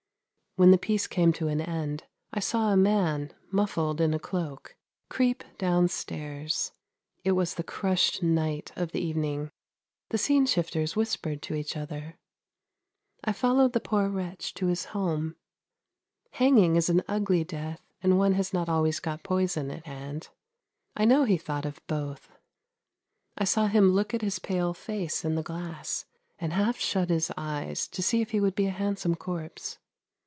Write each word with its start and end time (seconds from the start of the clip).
When 0.57 0.71
the 0.71 0.77
piece 0.77 1.07
came 1.07 1.31
to 1.35 1.47
an 1.47 1.61
end, 1.61 2.03
I 2.33 2.41
saw 2.41 2.71
a 2.73 2.77
man, 2.77 3.31
muffled 3.53 4.01
in 4.01 4.13
a 4.13 4.19
cloak, 4.19 4.75
creep 5.07 5.45
downstairs. 5.57 6.73
It 7.23 7.31
was 7.31 7.53
the 7.55 7.63
crushed 7.63 8.21
knight 8.21 8.73
of 8.75 8.91
the 8.91 8.99
evening, 8.99 9.51
the 10.09 10.17
scene 10.17 10.45
shifters 10.45 10.93
whispered 10.93 11.41
to 11.43 11.55
each 11.55 11.77
other. 11.77 12.17
I 13.23 13.31
followed 13.31 13.71
the 13.71 13.79
poor 13.79 14.09
wretch 14.09 14.53
to 14.55 14.67
his 14.67 14.83
home. 14.91 15.37
Hanging 16.31 16.75
is 16.75 16.89
an 16.89 17.01
ugly 17.07 17.45
death, 17.45 17.81
and 18.03 18.17
one 18.19 18.33
has 18.33 18.51
not 18.51 18.67
always 18.67 18.99
got 18.99 19.23
poison 19.23 19.71
at 19.71 19.85
hand. 19.85 20.27
I 20.97 21.05
know 21.05 21.23
he 21.23 21.37
thought 21.37 21.65
of 21.65 21.79
both. 21.87 22.29
I 23.37 23.45
saw 23.45 23.67
him 23.67 23.91
look 23.93 24.13
at 24.13 24.21
his 24.21 24.37
pale 24.37 24.73
face 24.73 25.23
in 25.23 25.35
the 25.35 25.43
glass, 25.43 26.03
and 26.39 26.51
half 26.51 26.75
shut 26.77 27.09
his 27.09 27.31
eyes 27.37 27.87
to 27.87 28.03
see 28.03 28.19
if 28.19 28.31
he 28.31 28.41
would 28.41 28.55
be 28.55 28.65
a 28.65 28.69
handsome 28.71 29.15
corpse. 29.15 29.77